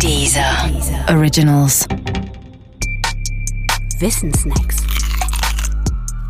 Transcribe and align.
Dieser 0.00 0.70
Originals. 1.08 1.86
Wissensnacks. 3.98 4.76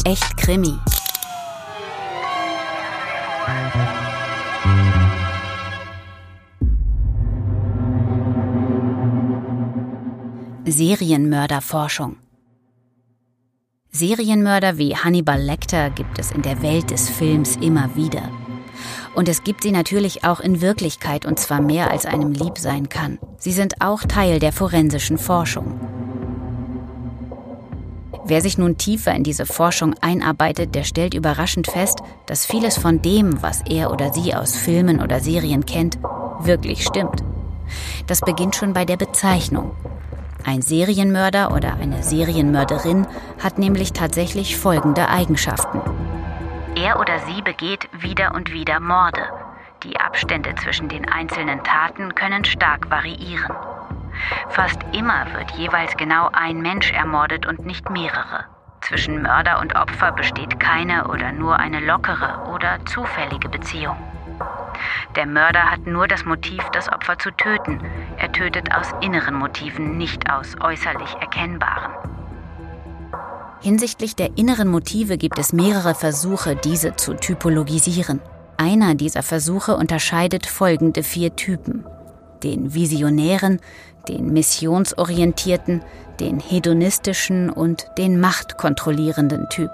Echt 0.05 0.37
Krimi. 0.37 0.75
Serienmörderforschung. 10.67 12.17
Serienmörder 13.91 14.79
wie 14.79 14.97
Hannibal 14.97 15.41
Lecter 15.41 15.91
gibt 15.91 16.19
es 16.19 16.31
in 16.33 16.43
der 16.43 16.63
Welt 16.63 16.91
des 16.91 17.09
Films 17.09 17.57
immer 17.57 17.95
wieder. 17.97 18.31
Und 19.15 19.29
es 19.29 19.45
gibt 19.45 19.63
sie 19.63 19.71
natürlich 19.71 20.25
auch 20.25 20.41
in 20.41 20.61
Wirklichkeit 20.61 21.25
und 21.25 21.39
zwar 21.39 21.61
mehr 21.61 21.91
als 21.91 22.05
einem 22.05 22.33
lieb 22.33 22.59
sein 22.59 22.89
kann. 22.89 23.19
Sie 23.39 23.53
sind 23.53 23.81
auch 23.81 24.03
Teil 24.03 24.41
der 24.41 24.53
forensischen 24.53 25.19
Forschung. 25.19 25.79
Wer 28.27 28.41
sich 28.41 28.57
nun 28.57 28.79
tiefer 28.79 29.15
in 29.15 29.23
diese 29.23 29.45
Forschung 29.45 29.95
einarbeitet, 30.01 30.75
der 30.75 30.85
stellt 30.85 31.13
überraschend 31.13 31.67
fest, 31.67 31.99
dass 32.27 32.47
vieles 32.47 32.79
von 32.79 33.03
dem, 33.03 33.43
was 33.43 33.61
er 33.69 33.93
oder 33.93 34.13
sie 34.15 34.35
aus 34.35 34.57
Filmen 34.57 35.03
oder 35.03 35.21
Serien 35.21 35.67
kennt, 35.67 35.99
wirklich 36.41 36.85
stimmt. 36.85 37.23
Das 38.07 38.21
beginnt 38.21 38.57
schon 38.57 38.73
bei 38.73 38.87
der 38.87 38.97
Bezeichnung. 38.97 39.73
Ein 40.43 40.63
Serienmörder 40.63 41.55
oder 41.55 41.75
eine 41.75 42.03
Serienmörderin 42.03 43.07
hat 43.43 43.59
nämlich 43.59 43.93
tatsächlich 43.93 44.57
folgende 44.57 45.09
Eigenschaften. 45.09 45.81
Er 46.77 46.99
oder 46.99 47.21
sie 47.21 47.41
begeht 47.41 47.89
wieder 47.93 48.35
und 48.35 48.53
wieder 48.53 48.81
Morde. 48.81 49.23
Die 49.85 50.01
Abstände 50.01 50.55
zwischen 50.57 50.89
den 50.89 51.09
einzelnen 51.09 51.63
Taten 51.63 52.15
können 52.15 52.45
stark 52.45 52.91
variieren. 52.91 53.55
Fast 54.49 54.81
immer 54.93 55.27
wird 55.35 55.53
jeweils 55.53 55.97
genau 55.97 56.31
ein 56.33 56.61
Mensch 56.61 56.93
ermordet 56.93 57.47
und 57.47 57.65
nicht 57.65 57.91
mehrere. 57.91 58.45
Zwischen 58.81 59.23
Mörder 59.23 59.61
und 59.61 59.77
Opfer 59.77 60.13
besteht 60.13 60.59
keine 60.59 61.09
oder 61.09 61.33
nur 61.33 61.59
eine 61.59 61.81
lockere 61.81 62.51
oder 62.53 62.85
zufällige 62.87 63.49
Beziehung. 63.49 63.97
Der 65.17 65.27
Mörder 65.27 65.71
hat 65.71 65.87
nur 65.87 66.09
das 66.09 66.25
Motiv, 66.25 66.63
das 66.73 66.93
Opfer 66.93 67.19
zu 67.19 67.31
töten. 67.31 67.81
Er 68.17 68.33
tötet 68.33 68.75
aus 68.75 68.93
inneren 69.01 69.37
Motiven, 69.37 69.97
nicht 69.97 70.31
aus 70.31 70.57
äußerlich 70.61 71.15
erkennbaren. 71.21 72.14
Hinsichtlich 73.65 74.15
der 74.15 74.37
inneren 74.37 74.69
Motive 74.69 75.17
gibt 75.17 75.39
es 75.39 75.55
mehrere 75.55 75.95
Versuche, 75.95 76.55
diese 76.55 76.97
zu 76.97 77.15
typologisieren. 77.15 78.21
Einer 78.59 78.95
dieser 78.95 79.23
Versuche 79.23 79.75
unterscheidet 79.75 80.45
folgende 80.45 81.03
vier 81.03 81.35
Typen. 81.35 81.87
Den 82.43 82.75
visionären, 82.75 83.61
den 84.07 84.35
missionsorientierten, 84.35 85.81
den 86.21 86.41
hedonistischen 86.41 87.49
und 87.49 87.87
den 87.97 88.21
machtkontrollierenden 88.21 89.49
Typ. 89.49 89.71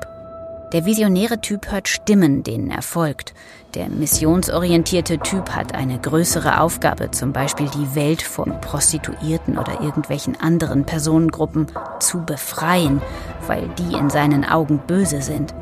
Der 0.72 0.84
visionäre 0.84 1.40
Typ 1.40 1.72
hört 1.72 1.88
Stimmen, 1.88 2.44
denen 2.44 2.70
er 2.70 2.82
folgt. 2.82 3.34
Der 3.74 3.88
missionsorientierte 3.88 5.18
Typ 5.18 5.50
hat 5.50 5.74
eine 5.74 5.98
größere 5.98 6.60
Aufgabe, 6.60 7.10
zum 7.10 7.32
Beispiel 7.32 7.68
die 7.68 7.96
Welt 7.96 8.22
von 8.22 8.60
Prostituierten 8.60 9.58
oder 9.58 9.80
irgendwelchen 9.80 10.40
anderen 10.40 10.84
Personengruppen 10.84 11.66
zu 11.98 12.24
befreien, 12.24 13.02
weil 13.50 13.68
die 13.70 13.96
in 13.96 14.08
seinen 14.10 14.44
Augen 14.44 14.78
böse 14.86 15.20
sind. 15.20 15.52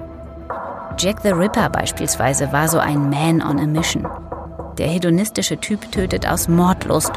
Jack 0.98 1.22
the 1.22 1.30
Ripper 1.30 1.70
beispielsweise 1.70 2.52
war 2.52 2.68
so 2.68 2.78
ein 2.78 3.08
Man 3.08 3.40
on 3.40 3.58
a 3.58 3.66
Mission. 3.66 4.06
Der 4.76 4.88
hedonistische 4.88 5.56
Typ 5.56 5.90
tötet 5.90 6.28
aus 6.28 6.48
Mordlust 6.48 7.12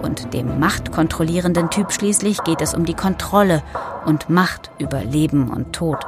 und 0.00 0.32
dem 0.32 0.60
machtkontrollierenden 0.60 1.70
Typ 1.70 1.90
schließlich 1.90 2.44
geht 2.44 2.62
es 2.62 2.72
um 2.72 2.84
die 2.84 2.94
Kontrolle 2.94 3.64
und 4.06 4.30
Macht 4.30 4.70
über 4.78 5.02
Leben 5.02 5.50
und 5.50 5.72
Tod. 5.72 5.98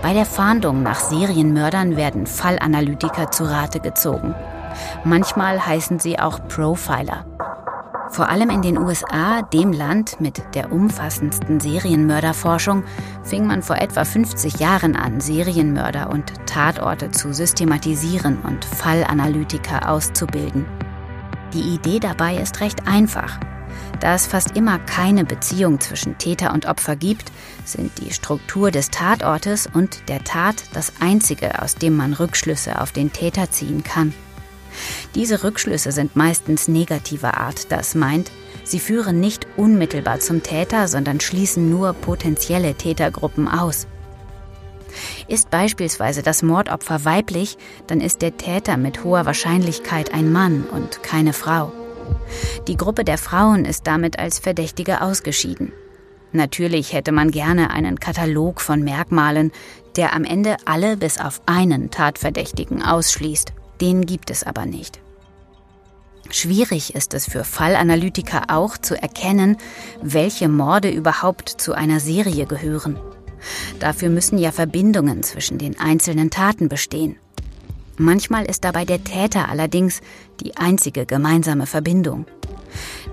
Bei 0.00 0.14
der 0.14 0.24
Fahndung 0.24 0.82
nach 0.82 0.98
Serienmördern 1.00 1.96
werden 1.96 2.26
Fallanalytiker 2.26 3.30
zu 3.30 3.44
Rate 3.44 3.80
gezogen. 3.80 4.34
Manchmal 5.04 5.66
heißen 5.66 5.98
sie 5.98 6.18
auch 6.18 6.38
Profiler. 6.48 7.26
Vor 8.16 8.30
allem 8.30 8.48
in 8.48 8.62
den 8.62 8.78
USA, 8.78 9.42
dem 9.42 9.74
Land 9.74 10.22
mit 10.22 10.42
der 10.54 10.72
umfassendsten 10.72 11.60
Serienmörderforschung, 11.60 12.82
fing 13.22 13.46
man 13.46 13.62
vor 13.62 13.76
etwa 13.76 14.06
50 14.06 14.58
Jahren 14.58 14.96
an, 14.96 15.20
Serienmörder 15.20 16.08
und 16.08 16.32
Tatorte 16.46 17.10
zu 17.10 17.34
systematisieren 17.34 18.38
und 18.40 18.64
Fallanalytiker 18.64 19.90
auszubilden. 19.90 20.64
Die 21.52 21.74
Idee 21.74 22.00
dabei 22.00 22.36
ist 22.36 22.62
recht 22.62 22.88
einfach. 22.88 23.38
Da 24.00 24.14
es 24.14 24.26
fast 24.26 24.56
immer 24.56 24.78
keine 24.78 25.26
Beziehung 25.26 25.78
zwischen 25.78 26.16
Täter 26.16 26.54
und 26.54 26.64
Opfer 26.64 26.96
gibt, 26.96 27.30
sind 27.66 27.98
die 27.98 28.14
Struktur 28.14 28.70
des 28.70 28.90
Tatortes 28.90 29.68
und 29.70 30.08
der 30.08 30.24
Tat 30.24 30.56
das 30.72 30.94
Einzige, 31.00 31.60
aus 31.60 31.74
dem 31.74 31.94
man 31.94 32.14
Rückschlüsse 32.14 32.80
auf 32.80 32.92
den 32.92 33.12
Täter 33.12 33.50
ziehen 33.50 33.84
kann. 33.84 34.14
Diese 35.14 35.42
Rückschlüsse 35.42 35.92
sind 35.92 36.16
meistens 36.16 36.68
negativer 36.68 37.38
Art, 37.38 37.70
das 37.72 37.94
meint, 37.94 38.30
sie 38.64 38.80
führen 38.80 39.20
nicht 39.20 39.46
unmittelbar 39.56 40.20
zum 40.20 40.42
Täter, 40.42 40.88
sondern 40.88 41.20
schließen 41.20 41.70
nur 41.70 41.92
potenzielle 41.92 42.74
Tätergruppen 42.74 43.48
aus. 43.48 43.86
Ist 45.28 45.50
beispielsweise 45.50 46.22
das 46.22 46.42
Mordopfer 46.42 47.04
weiblich, 47.04 47.58
dann 47.86 48.00
ist 48.00 48.22
der 48.22 48.36
Täter 48.36 48.76
mit 48.76 49.04
hoher 49.04 49.26
Wahrscheinlichkeit 49.26 50.14
ein 50.14 50.32
Mann 50.32 50.64
und 50.64 51.02
keine 51.02 51.32
Frau. 51.32 51.72
Die 52.66 52.76
Gruppe 52.76 53.04
der 53.04 53.18
Frauen 53.18 53.64
ist 53.64 53.86
damit 53.86 54.18
als 54.18 54.38
Verdächtige 54.38 55.00
ausgeschieden. 55.00 55.72
Natürlich 56.32 56.92
hätte 56.92 57.12
man 57.12 57.30
gerne 57.30 57.70
einen 57.70 57.98
Katalog 57.98 58.60
von 58.60 58.82
Merkmalen, 58.82 59.52
der 59.96 60.14
am 60.14 60.24
Ende 60.24 60.56
alle 60.64 60.96
bis 60.96 61.18
auf 61.18 61.40
einen 61.46 61.90
Tatverdächtigen 61.90 62.82
ausschließt. 62.82 63.52
Den 63.80 64.06
gibt 64.06 64.30
es 64.30 64.42
aber 64.42 64.66
nicht. 64.66 65.00
Schwierig 66.30 66.94
ist 66.94 67.14
es 67.14 67.26
für 67.26 67.44
Fallanalytiker 67.44 68.44
auch 68.48 68.78
zu 68.78 69.00
erkennen, 69.00 69.56
welche 70.02 70.48
Morde 70.48 70.90
überhaupt 70.90 71.48
zu 71.48 71.72
einer 71.72 72.00
Serie 72.00 72.46
gehören. 72.46 72.98
Dafür 73.78 74.08
müssen 74.08 74.38
ja 74.38 74.50
Verbindungen 74.50 75.22
zwischen 75.22 75.58
den 75.58 75.78
einzelnen 75.78 76.30
Taten 76.30 76.68
bestehen. 76.68 77.16
Manchmal 77.96 78.44
ist 78.44 78.64
dabei 78.64 78.84
der 78.84 79.04
Täter 79.04 79.48
allerdings 79.48 80.00
die 80.40 80.56
einzige 80.56 81.06
gemeinsame 81.06 81.66
Verbindung. 81.66 82.26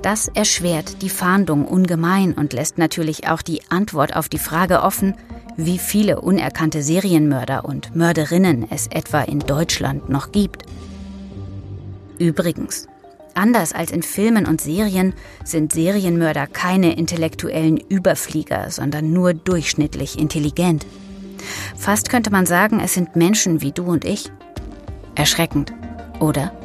Das 0.02 0.28
erschwert 0.28 1.02
die 1.02 1.10
Fahndung 1.10 1.66
ungemein 1.66 2.34
und 2.34 2.52
lässt 2.52 2.78
natürlich 2.78 3.30
auch 3.30 3.42
die 3.42 3.62
Antwort 3.70 4.16
auf 4.16 4.28
die 4.28 4.40
Frage 4.40 4.82
offen, 4.82 5.16
wie 5.58 5.78
viele 5.78 6.22
unerkannte 6.22 6.82
Serienmörder 6.82 7.66
und 7.66 7.96
Mörderinnen 7.96 8.68
es 8.70 8.88
etwa 8.88 9.22
in 9.22 9.40
Deutschland 9.40 10.10
noch 10.10 10.32
gibt. 10.32 10.64
Übrigens, 12.20 12.88
anders 13.34 13.74
als 13.74 13.92
in 13.92 14.04
Filmen 14.04 14.46
und 14.46 14.62
Serien 14.62 15.14
sind 15.44 15.74
Serienmörder 15.74 16.48
keine 16.48 16.96
intellektuellen 16.96 17.78
Überflieger, 17.78 18.70
sondern 18.70 19.12
nur 19.12 19.34
durchschnittlich 19.34 20.18
intelligent. 20.18 20.86
Fast 21.78 22.10
könnte 22.10 22.32
man 22.32 22.46
sagen, 22.46 22.80
es 22.80 22.94
sind 22.94 23.16
Menschen 23.16 23.62
wie 23.62 23.72
du 23.72 23.84
und 23.84 24.06
ich. 24.06 24.32
Erschreckend, 25.16 25.74
oder? 26.20 26.63